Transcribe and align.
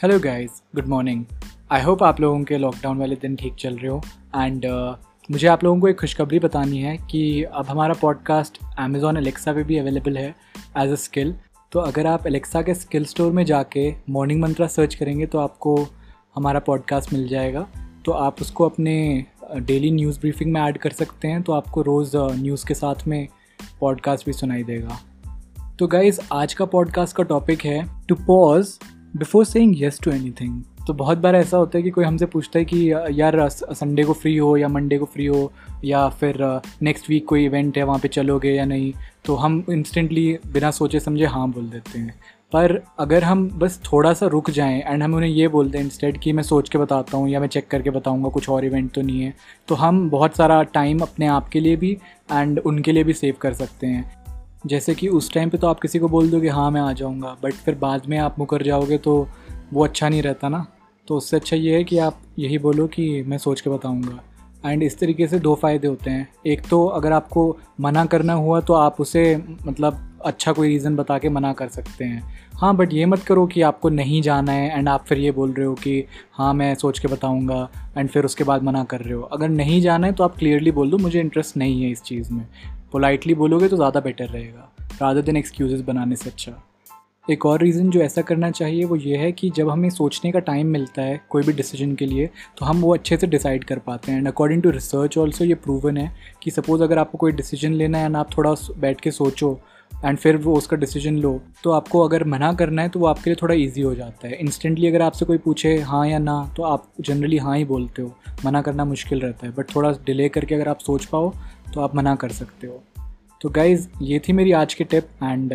Hello 0.00 0.18
guys 0.18 0.50
good 0.74 0.86
morning 0.86 1.24
I 1.72 1.82
hope 1.82 2.02
आप 2.02 2.20
लोगों 2.20 2.42
के 2.44 2.56
लॉकडाउन 2.58 2.98
वाले 2.98 3.14
दिन 3.14 3.36
ठीक 3.36 3.54
चल 3.54 3.76
रहे 3.76 3.88
हो. 3.88 4.00
एंड 4.36 4.64
uh, 4.66 5.30
मुझे 5.30 5.46
आप 5.48 5.64
लोगों 5.64 5.80
को 5.80 5.88
एक 5.88 5.98
खुशखबरी 6.00 6.38
बतानी 6.38 6.78
है 6.78 6.96
कि 7.10 7.42
अब 7.42 7.66
हमारा 7.66 7.94
पॉडकास्ट 7.94 8.58
अमेज़ॉन 8.78 9.16
एलेक्सा 9.16 9.52
पे 9.52 9.62
भी 9.64 9.76
अवेलेबल 9.78 10.16
है 10.16 10.34
एज 10.78 10.92
अ 10.92 10.94
स्किल 10.94 11.34
तो 11.72 11.80
अगर 11.80 12.06
आप 12.06 12.26
एलेक्सा 12.26 12.62
के 12.62 12.74
स्किल 12.74 13.04
स्टोर 13.04 13.32
में 13.32 13.44
जाके 13.44 13.94
मॉर्निंग 14.10 14.40
मंत्रा 14.42 14.66
सर्च 14.66 14.94
करेंगे 14.94 15.26
तो 15.26 15.38
आपको 15.38 15.76
हमारा 16.34 16.60
पॉडकास्ट 16.60 17.12
मिल 17.12 17.28
जाएगा. 17.28 17.66
तो 18.06 18.12
आप 18.12 18.40
उसको 18.40 18.64
अपने 18.64 19.26
डेली 19.56 19.90
न्यूज़ 19.90 20.18
ब्रीफिंग 20.20 20.52
में 20.52 20.60
ऐड 20.60 20.78
कर 20.78 20.90
सकते 20.92 21.28
हैं 21.28 21.42
तो 21.42 21.52
आपको 21.52 21.82
रोज़ 21.82 22.16
न्यूज़ 22.16 22.66
के 22.66 22.74
साथ 22.74 23.06
में 23.06 23.26
पॉडकास्ट 23.80 24.26
भी 24.26 24.32
सुनाई 24.32 24.62
देगा. 24.62 24.98
तो 25.78 25.86
गाइज़ 25.86 26.20
आज 26.32 26.54
का 26.54 26.64
पॉडकास्ट 26.64 27.16
का 27.16 27.22
टॉपिक 27.22 27.64
है 27.64 27.86
to 28.08 28.14
pause 28.14 28.78
before 29.14 29.44
saying 29.44 29.74
yes 29.80 29.98
to 30.04 30.10
anything 30.10 30.62
तो 30.86 30.92
बहुत 30.92 31.18
बार 31.18 31.36
ऐसा 31.36 31.56
होता 31.56 31.78
है 31.78 31.82
कि 31.82 31.90
कोई 31.90 32.04
हमसे 32.04 32.26
पूछता 32.26 32.58
है 32.58 32.64
कि 32.64 32.78
यार 33.20 33.48
संडे 33.48 34.04
को 34.04 34.12
फ्री 34.12 34.36
हो 34.36 34.56
या 34.56 34.68
मंडे 34.68 34.98
को 34.98 35.04
फ्री 35.04 35.26
हो? 35.26 35.52
या 35.84 36.08
फिर 36.10 36.38
नेक्स्ट 36.82 37.08
वीक 37.10 37.26
कोई 37.28 37.44
इवेंट 37.44 37.78
है, 37.78 37.82
वहाँ 37.82 37.98
पे 37.98 38.08
चलोगे 38.08 38.52
या 38.52 38.64
नहीं? 38.64 38.92
तो 39.24 39.34
हम 39.34 39.64
इंस्टेंटली 39.70 40.26
बिना 40.46 40.70
सोचे 40.70 41.00
समझे 41.00 41.26
हाँ 41.26 41.48
बोल 41.50 41.68
देते 41.70 41.98
हैं। 41.98 42.14
पर 42.52 42.78
अगर 42.98 43.24
हम 43.24 43.48
बस 43.50 43.80
थोड़ा 43.84 44.12
सा 44.14 44.26
रुक 44.26 44.50
जाएँ 44.50 44.82
एंड 44.82 45.02
हम 45.02 45.14
उन्हें 45.14 45.30
ये 45.30 45.48
बोलते 45.48 45.78
हैं 45.78 45.84
इंस्टेड 45.84 46.18
कि 46.18 46.32
मैं 46.32 46.42
सोच 46.42 46.68
के 46.68 46.78
बताता 46.78 47.18
हूँ 47.18 47.28
या 47.28 47.40
मैं 47.40 47.48
चेक 47.48 47.68
करके 47.68 47.90
बताऊँगा, 47.90 48.28
कुछ 48.28 48.48
और 48.48 48.64
इवेंट 48.64 48.92
तो 48.94 49.02
नहीं 49.02 49.20
है 49.20 49.34
तो 49.68 49.74
हम 49.74 50.08
बहुत 50.10 50.36
सारा 50.36 50.62
टाइम 50.74 51.00
अपने 51.00 51.26
आप 51.28 51.48
के 51.48 51.60
लिए 51.60 51.76
भी 51.76 51.96
एंड 52.32 52.58
उनके 52.58 52.92
लिए 52.92 53.04
भी 53.04 53.12
सेव 53.12 53.34
कर 53.40 53.54
सकते 53.54 53.86
हैं। 53.86 54.23
जैसे 54.66 54.94
कि 54.94 55.08
उस 55.08 55.32
टाइम 55.32 55.50
पे 55.50 55.58
तो 55.58 55.66
आप 55.66 55.80
किसी 55.80 55.98
को 55.98 56.08
बोल 56.08 56.30
दोगे 56.30 56.48
हाँ 56.48 56.70
मैं 56.70 56.80
आ 56.80 56.92
जाऊँगा. 56.92 57.36
बट 57.42 57.52
फिर 57.54 57.74
बाद 57.74 58.06
में 58.08 58.18
आप 58.18 58.38
मुकर 58.38 58.62
जाओगे 58.62 58.98
तो 58.98 59.28
वो 59.72 59.84
अच्छा 59.84 60.08
नहीं 60.08 60.22
रहता 60.22 60.48
ना। 60.48 60.66
तो 61.08 61.16
उससे 61.16 61.36
अच्छा 61.36 61.56
ये 61.56 61.76
है 61.76 61.84
कि 61.84 61.98
आप 61.98 62.20
यही 62.38 62.58
बोलो 62.58 62.86
कि 62.86 63.22
मैं 63.22 63.38
सोच 63.38 63.60
के 63.60 63.70
बताऊँगा। 63.70 64.20
एंड 64.64 64.82
इस 64.82 64.98
तरीके 64.98 65.26
से 65.26 65.38
दो 65.38 65.54
फ़ायदे 65.54 65.88
होते 65.88 66.10
हैं। 66.10 66.28
एक 66.46 66.62
तो 66.68 66.84
अगर 66.86 67.12
आपको 67.12 67.56
मना 67.80 68.04
करना 68.04 68.32
हुआ 68.32 68.60
तो 68.60 68.74
आप 68.74 69.00
उसे 69.00 69.36
मतलब 69.66 69.98
अच्छा 70.24 70.52
कोई 70.52 70.68
रीज़न 70.68 70.96
बता 70.96 71.18
के 71.18 71.28
मना 71.28 71.52
कर 71.52 71.68
सकते 71.68 72.04
हैं। 72.04 72.22
हाँ 72.54 72.74
बट 72.76 72.92
ये 72.92 73.06
मत 73.06 73.22
करो 73.22 73.46
कि 73.46 73.62
आपको 73.62 73.88
नहीं 73.88 74.20
जाना 74.22 74.52
है 74.52 74.78
एंड 74.78 74.88
आप 74.88 75.04
फिर 75.04 75.18
ये 75.18 75.30
बोल 75.30 75.52
रहे 75.52 75.66
हो 75.66 75.74
कि 75.74 76.04
हाँ 76.32 76.52
मैं 76.54 76.74
सोच 76.74 76.98
के 76.98 77.08
बताऊँगा 77.08 77.68
एंड 77.98 78.08
फिर 78.10 78.24
उसके 78.24 78.44
बाद 78.44 78.62
मना 78.62 78.84
कर 78.84 79.00
रहे 79.00 79.14
हो। 79.14 79.22
अगर 79.22 79.48
नहीं 79.48 79.80
जाना 79.80 80.06
है 80.06 80.12
तो 80.12 80.24
आप 80.24 80.36
क्लियरली 80.36 80.70
बोल 80.70 80.90
दो, 80.90 80.98
मुझे 80.98 81.20
इंटरेस्ट 81.20 81.56
नहीं 81.56 81.82
है 81.82 81.90
इस 81.90 82.02
चीज़ 82.02 82.32
में। 82.32 82.46
पोलाइटली 82.94 83.34
बोलोगे 83.34 83.68
तो 83.68 83.76
ज़्यादा 83.76 84.00
बेटर 84.00 84.26
रहेगा 84.26 84.70
रादर 85.02 85.22
देन 85.22 85.36
एक्सक्यूज़ 85.36 85.82
बनाने 85.84 86.16
से 86.16 86.30
अच्छा। 86.30 86.52
एक 87.30 87.46
और 87.46 87.62
रीज़न 87.62 87.90
जो 87.90 88.00
ऐसा 88.00 88.22
करना 88.22 88.50
चाहिए 88.50 88.84
वो 88.84 88.96
ये 88.96 89.16
है 89.16 89.30
कि 89.32 89.50
जब 89.50 89.70
हमें 89.70 89.88
सोचने 89.90 90.32
का 90.32 90.38
टाइम 90.40 90.66
मिलता 90.66 91.02
है 91.02 91.20
कोई 91.30 91.42
भी 91.42 91.52
डिसीज़न 91.52 91.94
के 91.94 92.06
लिए 92.06 92.28
तो 92.58 92.64
हम 92.64 92.80
वो 92.80 92.92
अच्छे 92.94 93.16
से 93.16 93.26
डिसाइड 93.26 93.64
कर 93.64 93.78
पाते 93.78 94.12
हैं। 94.12 94.18
And 94.18 94.28
according 94.28 94.62
to 94.62 94.70
research 94.70 95.18
also 95.18 95.44
ये 95.44 95.54
प्रूवन 95.54 95.96
है 95.96 96.10
कि 96.42 96.50
सपोज़ 96.50 96.82
अगर 96.82 96.98
आपको 96.98 97.18
कोई 97.18 97.32
डिसीज़न 97.32 97.72
लेना 97.72 97.98
है 97.98 98.04
एंड 98.04 98.16
आप 98.16 98.36
थोड़ा 98.36 98.54
बैठ 98.78 99.00
के 99.00 99.10
सोचो 99.10 99.58
एंड 100.04 100.18
फिर 100.18 100.36
वो 100.36 100.54
उसका 100.56 100.76
डिसीज़न 100.76 101.16
लो 101.16 101.40
तो 101.64 101.70
आपको 101.70 102.00
अगर 102.00 102.24
मना 102.24 102.52
करना 102.52 102.82
है 102.82 102.88
तो 102.88 103.00
वो 103.00 103.06
आपके 103.06 103.30
लिए 103.30 103.36
थोड़ा 103.42 103.54
ईजी 103.54 103.82
हो 103.82 103.94
जाता 103.94 104.28
है। 104.28 104.36
इंस्टेंटली 104.36 104.86
अगर 104.88 105.02
आपसे 105.02 105.24
कोई 105.24 105.38
पूछे 105.38 105.76
हाँ 105.82 106.06
या 106.08 106.18
ना 106.18 106.36
तो 106.56 106.62
आप 106.62 106.86
जनरली 107.00 107.38
हाँ 107.38 107.56
ही 107.56 107.64
बोलते 107.64 108.02
हो। 108.02 108.14
मना 108.44 108.62
करना 108.62 108.84
मुश्किल 108.84 109.20
रहता 109.20 109.46
है 109.46 109.52
बट 109.54 109.74
थोड़ा 109.76 109.90
डिले 110.06 110.28
करके 110.28 110.54
अगर 110.54 110.68
आप 110.68 110.78
सोच 110.78 111.04
पाओ 111.04 111.32
तो 111.74 111.80
आप 111.80 111.96
मना 111.96 112.14
कर 112.14 112.28
सकते 112.28 112.66
हो। 112.66 112.82
तो 113.40 113.48
गाइज़ 113.48 113.88
ये 114.02 114.18
थी 114.18 114.32
मेरी 114.32 114.52
आज 114.52 114.74
की 114.74 114.84
tip 114.84 115.04
and 115.22 115.52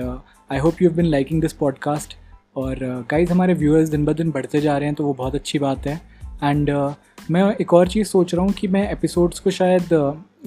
I 0.52 0.58
hope 0.58 0.82
you 0.82 0.90
been 0.90 1.06
liking 1.06 1.42
this 1.42 1.54
podcast 1.54 2.16
और 2.56 2.76
गाइज़ 3.12 3.30
uh, 3.30 3.36
हमारे 3.36 3.54
व्यूअर्स 3.54 3.90
दिन 3.90 4.06
ब 4.06 4.14
दिन 4.14 4.32
बढ़ते 4.32 4.62
जा 4.62 4.78
रहे 4.78 4.86
हैं 4.86 4.96
तो 4.96 5.06
वो 5.06 5.14
बहुत 5.14 5.36
अच्छी 5.36 5.60
बात 5.60 5.88
है। 5.88 6.02
एंड 6.44 6.72
uh, 6.72 6.94
मैं 7.32 7.56
एक 7.62 7.74
और 7.74 7.88
चीज़ 7.88 8.08
सोच 8.08 8.34
रहा 8.36 8.44
हूँ 8.46 8.52
कि 8.52 8.68
मैं 8.68 8.92
एपिसोड्स 8.92 9.40
को 9.40 9.50
शायद 9.50 9.90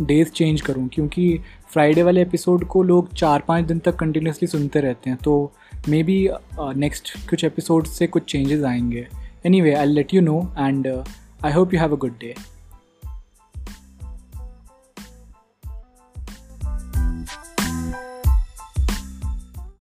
डेज़ 0.01 0.29
uh, 0.29 0.35
चेंज 0.35 0.61
करूँ 0.61 0.89
क्योंकि 0.89 1.39
फ्राइडे 1.73 2.03
वाले 2.03 2.23
एपिसोड 2.23 2.65
को 2.65 2.83
लोग 2.83 3.15
चार 3.15 3.41
पाँच 3.49 3.65
दिन 3.65 3.79
तक 3.79 3.97
कंटिन्यूसली 3.97 4.49
सुनते 4.49 4.81
रहते 4.81 5.11
हैं। 5.11 5.19
तो 5.25 5.53
मे 5.89 6.03
बी 6.03 6.29
नेक्स्ट 6.59 7.31
कुछ 7.31 7.45
एपिसोड 7.45 7.87
से 7.87 8.07
कुछ 8.07 8.23
चेंजेस 8.23 8.65
आएँगे। 8.65 9.09
Anyway 9.61 9.75
I 9.75 9.87
let 9.87 10.15
you 10.15 10.21
know 10.21 10.55
and 10.59 11.05
I 11.45 11.53
hope 11.53 11.75
you 11.75 11.81
have 11.81 11.93
a 11.93 11.99
good 11.99 12.19
day 12.21 12.35